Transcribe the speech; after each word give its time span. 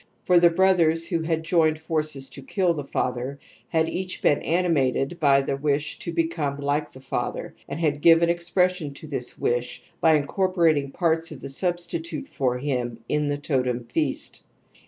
/For 0.27 0.41
the 0.41 0.49
brothers 0.49 1.09
who 1.09 1.21
had 1.21 1.43
joined 1.43 1.77
forces 1.77 2.27
to 2.31 2.41
kill 2.41 2.73
tne 2.73 2.85
father 2.87 3.37
/ 3.55 3.67
had 3.69 3.87
each 3.87 4.23
been 4.23 4.41
animated 4.41 5.19
by 5.19 5.41
the 5.41 5.55
wish 5.55 5.99
to 5.99 6.11
become 6.11 6.57
/ 6.57 6.57
like 6.59 6.91
the 6.91 6.99
father 6.99 7.53
and 7.69 7.79
had 7.79 8.01
given 8.01 8.27
expression 8.27 8.95
to 8.95 9.05
this 9.05 9.37
/ 9.37 9.37
wish 9.37 9.83
by 10.01 10.15
incorporating 10.15 10.89
pax:|s 10.89 11.31
of 11.31 11.41
the 11.41 11.49
substitute 11.49 12.27
\ 12.27 12.27
for 12.35 12.57
him 12.57 12.97
in 13.07 13.27
the 13.27 13.37
totem 13.37 13.83
feast. 13.83 14.41